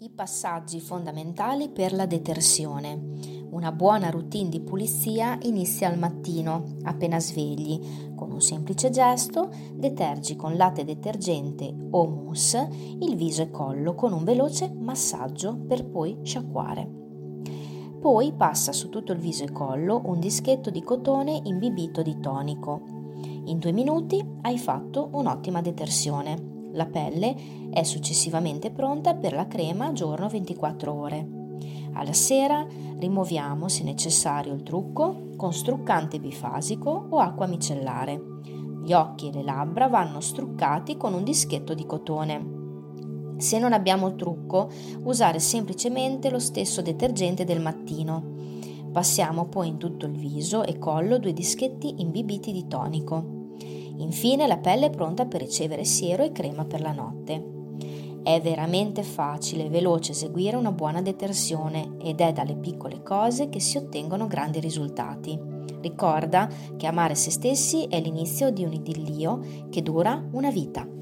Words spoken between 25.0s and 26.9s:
un'ottima detersione. La